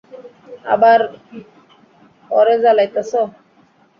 [0.65, 0.99] আবার
[2.31, 3.21] অরে জালাইতাছো!